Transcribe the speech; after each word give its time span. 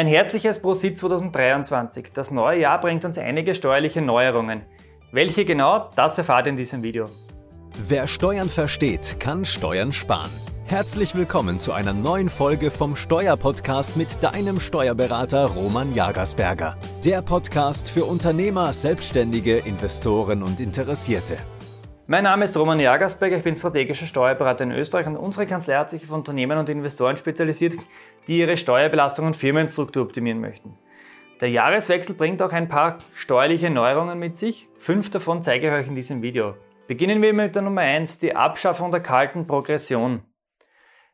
Ein 0.00 0.06
herzliches 0.06 0.60
Prosit 0.60 0.96
2023. 0.96 2.10
Das 2.14 2.30
neue 2.30 2.60
Jahr 2.60 2.80
bringt 2.80 3.04
uns 3.04 3.18
einige 3.18 3.54
steuerliche 3.54 4.00
Neuerungen. 4.00 4.62
Welche 5.12 5.44
genau, 5.44 5.90
das 5.94 6.16
erfahrt 6.16 6.46
ihr 6.46 6.50
in 6.52 6.56
diesem 6.56 6.82
Video. 6.82 7.04
Wer 7.86 8.06
Steuern 8.06 8.48
versteht, 8.48 9.20
kann 9.20 9.44
Steuern 9.44 9.92
sparen. 9.92 10.30
Herzlich 10.64 11.14
willkommen 11.14 11.58
zu 11.58 11.72
einer 11.72 11.92
neuen 11.92 12.30
Folge 12.30 12.70
vom 12.70 12.96
Steuerpodcast 12.96 13.98
mit 13.98 14.22
deinem 14.22 14.58
Steuerberater 14.58 15.44
Roman 15.44 15.94
Jagersberger. 15.94 16.78
Der 17.04 17.20
Podcast 17.20 17.90
für 17.90 18.06
Unternehmer, 18.06 18.72
Selbstständige, 18.72 19.58
Investoren 19.58 20.42
und 20.42 20.60
Interessierte. 20.60 21.36
Mein 22.10 22.24
Name 22.24 22.46
ist 22.46 22.56
Roman 22.56 22.80
Jagersberger, 22.80 23.36
ich 23.36 23.44
bin 23.44 23.54
strategischer 23.54 24.04
Steuerberater 24.04 24.64
in 24.64 24.72
Österreich 24.72 25.06
und 25.06 25.16
unsere 25.16 25.46
Kanzlei 25.46 25.76
hat 25.76 25.90
sich 25.90 26.02
auf 26.02 26.10
Unternehmen 26.10 26.58
und 26.58 26.68
Investoren 26.68 27.16
spezialisiert, 27.16 27.74
die 28.26 28.38
ihre 28.38 28.56
Steuerbelastung 28.56 29.26
und 29.26 29.36
Firmenstruktur 29.36 30.02
optimieren 30.02 30.40
möchten. 30.40 30.76
Der 31.40 31.50
Jahreswechsel 31.50 32.16
bringt 32.16 32.42
auch 32.42 32.50
ein 32.50 32.66
paar 32.66 32.98
steuerliche 33.14 33.70
Neuerungen 33.70 34.18
mit 34.18 34.34
sich. 34.34 34.68
Fünf 34.76 35.10
davon 35.10 35.40
zeige 35.40 35.68
ich 35.68 35.72
euch 35.72 35.86
in 35.86 35.94
diesem 35.94 36.20
Video. 36.20 36.56
Beginnen 36.88 37.22
wir 37.22 37.32
mit 37.32 37.54
der 37.54 37.62
Nummer 37.62 37.82
1, 37.82 38.18
die 38.18 38.34
Abschaffung 38.34 38.90
der 38.90 39.02
kalten 39.02 39.46
Progression. 39.46 40.24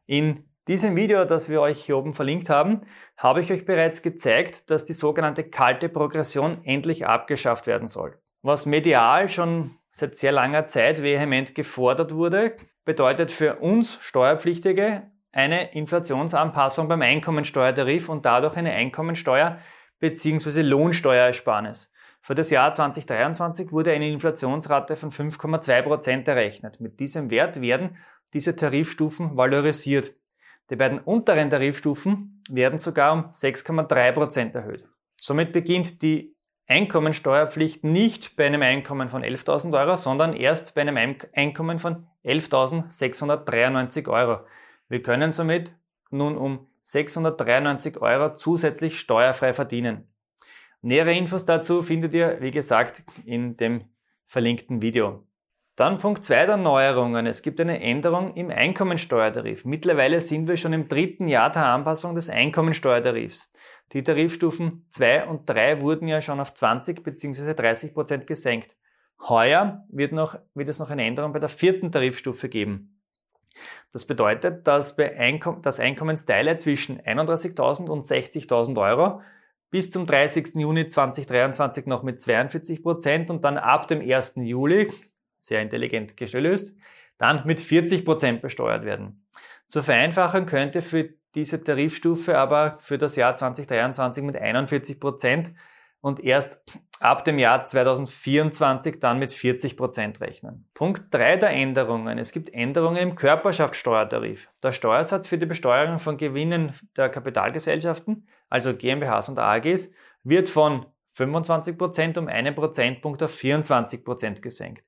In 0.06 0.44
diesem 0.66 0.96
Video, 0.96 1.26
das 1.26 1.50
wir 1.50 1.60
euch 1.60 1.84
hier 1.84 1.98
oben 1.98 2.14
verlinkt 2.14 2.48
haben, 2.48 2.86
habe 3.18 3.42
ich 3.42 3.52
euch 3.52 3.66
bereits 3.66 4.00
gezeigt, 4.00 4.70
dass 4.70 4.86
die 4.86 4.94
sogenannte 4.94 5.44
kalte 5.44 5.90
Progression 5.90 6.64
endlich 6.64 7.06
abgeschafft 7.06 7.66
werden 7.66 7.86
soll. 7.86 8.18
Was 8.40 8.64
medial 8.64 9.28
schon 9.28 9.72
seit 9.96 10.14
sehr 10.14 10.32
langer 10.32 10.66
Zeit 10.66 11.02
vehement 11.02 11.54
gefordert 11.54 12.14
wurde, 12.14 12.54
bedeutet 12.84 13.30
für 13.30 13.56
uns 13.56 13.98
Steuerpflichtige 14.02 15.10
eine 15.32 15.72
Inflationsanpassung 15.72 16.86
beim 16.86 17.00
Einkommensteuertarif 17.00 18.10
und 18.10 18.26
dadurch 18.26 18.56
eine 18.56 18.72
Einkommensteuer 18.72 19.58
bzw. 19.98 20.60
Lohnsteuerersparnis. 20.60 21.90
Für 22.20 22.34
das 22.34 22.50
Jahr 22.50 22.74
2023 22.74 23.72
wurde 23.72 23.92
eine 23.92 24.10
Inflationsrate 24.10 24.96
von 24.96 25.10
5,2 25.10 25.80
Prozent 25.80 26.28
errechnet. 26.28 26.78
Mit 26.78 27.00
diesem 27.00 27.30
Wert 27.30 27.62
werden 27.62 27.96
diese 28.34 28.54
Tarifstufen 28.54 29.38
valorisiert. 29.38 30.14
Die 30.68 30.76
beiden 30.76 30.98
unteren 30.98 31.48
Tarifstufen 31.48 32.42
werden 32.50 32.78
sogar 32.78 33.14
um 33.14 33.30
6,3 33.30 34.12
Prozent 34.12 34.54
erhöht. 34.54 34.86
Somit 35.16 35.52
beginnt 35.52 36.02
die 36.02 36.35
Einkommensteuerpflicht 36.68 37.84
nicht 37.84 38.36
bei 38.36 38.46
einem 38.46 38.62
Einkommen 38.62 39.08
von 39.08 39.22
11.000 39.22 39.78
Euro, 39.78 39.96
sondern 39.96 40.34
erst 40.34 40.74
bei 40.74 40.80
einem 40.80 40.96
Einkommen 41.32 41.78
von 41.78 42.06
11.693 42.24 44.08
Euro. 44.08 44.40
Wir 44.88 45.02
können 45.02 45.30
somit 45.30 45.72
nun 46.10 46.36
um 46.36 46.66
693 46.82 48.00
Euro 48.00 48.34
zusätzlich 48.34 48.98
steuerfrei 48.98 49.52
verdienen. 49.52 50.08
Nähere 50.82 51.12
Infos 51.12 51.44
dazu 51.44 51.82
findet 51.82 52.14
ihr, 52.14 52.38
wie 52.40 52.50
gesagt, 52.50 53.02
in 53.24 53.56
dem 53.56 53.84
verlinkten 54.26 54.82
Video. 54.82 55.24
Dann 55.76 55.98
Punkt 55.98 56.24
2 56.24 56.46
der 56.46 56.56
Neuerungen. 56.56 57.26
Es 57.26 57.42
gibt 57.42 57.60
eine 57.60 57.82
Änderung 57.82 58.34
im 58.34 58.50
Einkommensteuertarif. 58.50 59.66
Mittlerweile 59.66 60.20
sind 60.22 60.48
wir 60.48 60.56
schon 60.56 60.72
im 60.72 60.88
dritten 60.88 61.28
Jahr 61.28 61.50
der 61.50 61.66
Anpassung 61.66 62.14
des 62.14 62.30
Einkommensteuertarifs. 62.30 63.52
Die 63.92 64.02
Tarifstufen 64.02 64.86
2 64.90 65.26
und 65.26 65.48
3 65.48 65.80
wurden 65.80 66.08
ja 66.08 66.20
schon 66.20 66.40
auf 66.40 66.52
20 66.52 67.02
bzw. 67.02 67.54
30 67.54 67.94
Prozent 67.94 68.26
gesenkt. 68.26 68.76
Heuer 69.28 69.84
wird, 69.88 70.12
noch, 70.12 70.38
wird 70.54 70.68
es 70.68 70.78
noch 70.78 70.90
eine 70.90 71.04
Änderung 71.04 71.32
bei 71.32 71.38
der 71.38 71.48
vierten 71.48 71.90
Tarifstufe 71.90 72.48
geben. 72.48 73.00
Das 73.92 74.04
bedeutet, 74.04 74.66
dass 74.66 74.96
bei 74.96 75.16
Einkom 75.16 75.62
dass 75.62 75.80
Einkommensteile 75.80 76.56
zwischen 76.56 77.00
31.000 77.00 77.88
und 77.88 78.04
60.000 78.04 78.78
Euro 78.78 79.22
bis 79.70 79.90
zum 79.90 80.06
30. 80.06 80.56
Juni 80.56 80.86
2023 80.86 81.86
noch 81.86 82.02
mit 82.02 82.20
42 82.20 82.82
Prozent 82.82 83.30
und 83.30 83.44
dann 83.44 83.56
ab 83.56 83.88
dem 83.88 84.00
1. 84.00 84.34
Juli, 84.36 84.92
sehr 85.38 85.62
intelligent 85.62 86.16
gelöst, 86.16 86.76
dann 87.18 87.46
mit 87.46 87.60
40 87.60 88.04
Prozent 88.04 88.42
besteuert 88.42 88.84
werden. 88.84 89.26
Zur 89.66 89.82
Vereinfachung 89.82 90.46
könnte 90.46 90.82
für 90.82 91.14
diese 91.36 91.62
Tarifstufe 91.62 92.36
aber 92.38 92.78
für 92.80 92.98
das 92.98 93.14
Jahr 93.14 93.34
2023 93.34 94.24
mit 94.24 94.36
41 94.36 94.98
Prozent 94.98 95.52
und 96.00 96.20
erst 96.20 96.62
ab 97.00 97.24
dem 97.24 97.38
Jahr 97.38 97.64
2024 97.64 99.00
dann 99.00 99.18
mit 99.18 99.32
40 99.32 99.76
Prozent 99.76 100.20
rechnen. 100.20 100.68
Punkt 100.72 101.12
3 101.12 101.36
der 101.36 101.50
Änderungen. 101.50 102.18
Es 102.18 102.32
gibt 102.32 102.52
Änderungen 102.54 102.96
im 102.96 103.14
Körperschaftssteuertarif. 103.14 104.48
Der 104.62 104.72
Steuersatz 104.72 105.28
für 105.28 105.38
die 105.38 105.46
Besteuerung 105.46 105.98
von 105.98 106.16
Gewinnen 106.16 106.72
der 106.96 107.08
Kapitalgesellschaften, 107.08 108.26
also 108.48 108.74
GmbHs 108.74 109.28
und 109.28 109.38
AGs, 109.38 109.90
wird 110.24 110.48
von 110.48 110.86
25 111.12 111.76
Prozent 111.76 112.18
um 112.18 112.28
einen 112.28 112.54
Prozentpunkt 112.54 113.22
auf 113.22 113.34
24 113.34 114.04
Prozent 114.04 114.42
gesenkt. 114.42 114.84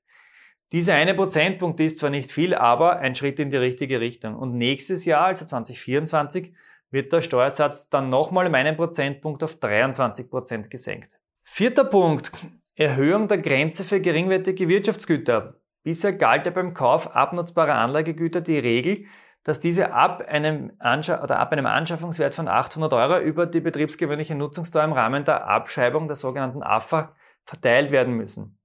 Dieser 0.72 0.94
eine 0.94 1.14
Prozentpunkt 1.14 1.80
ist 1.80 1.98
zwar 1.98 2.10
nicht 2.10 2.30
viel, 2.30 2.54
aber 2.54 2.98
ein 2.98 3.14
Schritt 3.14 3.40
in 3.40 3.48
die 3.48 3.56
richtige 3.56 4.00
Richtung. 4.00 4.36
Und 4.36 4.54
nächstes 4.54 5.06
Jahr, 5.06 5.26
also 5.26 5.46
2024, 5.46 6.52
wird 6.90 7.12
der 7.12 7.22
Steuersatz 7.22 7.88
dann 7.88 8.08
nochmal 8.08 8.46
um 8.46 8.54
einen 8.54 8.76
Prozentpunkt 8.76 9.42
auf 9.42 9.56
23 9.56 10.28
Prozent 10.28 10.70
gesenkt. 10.70 11.18
Vierter 11.44 11.84
Punkt. 11.84 12.30
Erhöhung 12.74 13.28
der 13.28 13.38
Grenze 13.38 13.82
für 13.82 14.00
geringwertige 14.00 14.68
Wirtschaftsgüter. 14.68 15.54
Bisher 15.82 16.12
galt 16.12 16.44
ja 16.46 16.52
beim 16.52 16.74
Kauf 16.74 17.16
abnutzbarer 17.16 17.74
Anlagegüter 17.74 18.40
die 18.40 18.58
Regel, 18.58 19.06
dass 19.42 19.58
diese 19.58 19.92
ab 19.92 20.20
einem, 20.28 20.72
oder 20.78 21.38
ab 21.38 21.52
einem 21.52 21.66
Anschaffungswert 21.66 22.34
von 22.34 22.46
800 22.46 22.92
Euro 22.92 23.20
über 23.20 23.46
die 23.46 23.60
betriebsgewöhnliche 23.60 24.34
Nutzungsdauer 24.34 24.84
im 24.84 24.92
Rahmen 24.92 25.24
der 25.24 25.48
Abschreibung 25.48 26.06
der 26.06 26.16
sogenannten 26.16 26.62
AFA 26.62 27.16
verteilt 27.44 27.90
werden 27.90 28.14
müssen. 28.14 28.58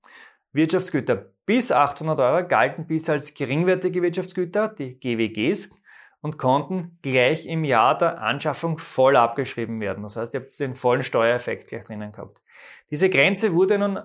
Wirtschaftsgüter 0.51 1.32
bis 1.45 1.71
800 1.71 2.19
Euro 2.19 2.47
galten 2.47 2.87
bisher 2.87 3.15
als 3.15 3.33
geringwertige 3.33 4.01
Wirtschaftsgüter, 4.01 4.69
die 4.69 4.99
GWGs, 4.99 5.69
und 6.21 6.37
konnten 6.37 6.97
gleich 7.01 7.45
im 7.47 7.65
Jahr 7.65 7.97
der 7.97 8.21
Anschaffung 8.21 8.77
voll 8.77 9.17
abgeschrieben 9.17 9.81
werden. 9.81 10.03
Das 10.03 10.15
heißt, 10.15 10.33
ihr 10.33 10.39
habt 10.39 10.57
den 10.57 10.73
vollen 10.73 11.03
Steuereffekt 11.03 11.67
gleich 11.67 11.83
drinnen 11.83 12.13
gehabt. 12.13 12.41
Diese 12.89 13.09
Grenze 13.09 13.53
wurde 13.53 13.77
nun 13.77 13.99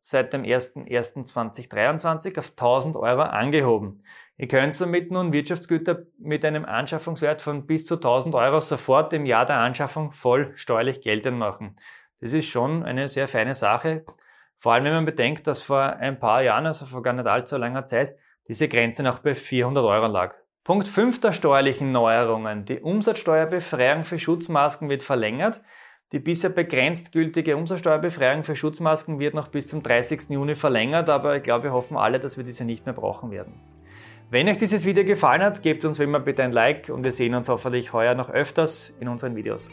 seit 0.00 0.32
dem 0.32 0.42
01.01.2023 0.42 2.38
auf 2.38 2.50
1000 2.50 2.96
Euro 2.96 3.22
angehoben. 3.22 4.04
Ihr 4.36 4.46
könnt 4.48 4.74
somit 4.74 5.10
nun 5.10 5.32
Wirtschaftsgüter 5.32 6.04
mit 6.18 6.44
einem 6.44 6.64
Anschaffungswert 6.64 7.42
von 7.42 7.66
bis 7.66 7.86
zu 7.86 7.94
1000 7.94 8.34
Euro 8.34 8.60
sofort 8.60 9.12
im 9.12 9.26
Jahr 9.26 9.46
der 9.46 9.58
Anschaffung 9.58 10.12
voll 10.12 10.52
steuerlich 10.56 11.00
geltend 11.00 11.38
machen. 11.38 11.74
Das 12.20 12.34
ist 12.34 12.46
schon 12.46 12.84
eine 12.84 13.08
sehr 13.08 13.26
feine 13.26 13.54
Sache. 13.54 14.04
Vor 14.64 14.72
allem, 14.72 14.84
wenn 14.84 14.94
man 14.94 15.04
bedenkt, 15.04 15.46
dass 15.46 15.60
vor 15.60 15.82
ein 15.82 16.18
paar 16.18 16.42
Jahren, 16.42 16.64
also 16.64 16.86
vor 16.86 17.02
gar 17.02 17.12
nicht 17.12 17.26
allzu 17.26 17.58
langer 17.58 17.84
Zeit, 17.84 18.16
diese 18.48 18.66
Grenze 18.66 19.02
noch 19.02 19.18
bei 19.18 19.34
400 19.34 19.84
Euro 19.84 20.06
lag. 20.06 20.36
Punkt 20.64 20.88
5 20.88 21.20
der 21.20 21.32
steuerlichen 21.32 21.92
Neuerungen. 21.92 22.64
Die 22.64 22.80
Umsatzsteuerbefreiung 22.80 24.04
für 24.04 24.18
Schutzmasken 24.18 24.88
wird 24.88 25.02
verlängert. 25.02 25.60
Die 26.12 26.18
bisher 26.18 26.48
begrenzt 26.48 27.12
gültige 27.12 27.58
Umsatzsteuerbefreiung 27.58 28.42
für 28.42 28.56
Schutzmasken 28.56 29.18
wird 29.18 29.34
noch 29.34 29.48
bis 29.48 29.68
zum 29.68 29.82
30. 29.82 30.30
Juni 30.30 30.54
verlängert, 30.54 31.10
aber 31.10 31.36
ich 31.36 31.42
glaube, 31.42 31.64
wir 31.64 31.72
hoffen 31.74 31.98
alle, 31.98 32.18
dass 32.18 32.38
wir 32.38 32.44
diese 32.44 32.64
nicht 32.64 32.86
mehr 32.86 32.94
brauchen 32.94 33.30
werden. 33.30 33.60
Wenn 34.30 34.48
euch 34.48 34.56
dieses 34.56 34.86
Video 34.86 35.04
gefallen 35.04 35.42
hat, 35.42 35.62
gebt 35.62 35.84
uns 35.84 35.98
wie 35.98 36.04
immer 36.04 36.20
bitte 36.20 36.42
ein 36.42 36.52
Like 36.52 36.88
und 36.88 37.04
wir 37.04 37.12
sehen 37.12 37.34
uns 37.34 37.50
hoffentlich 37.50 37.92
heuer 37.92 38.14
noch 38.14 38.30
öfters 38.30 38.88
in 38.98 39.08
unseren 39.08 39.36
Videos. 39.36 39.68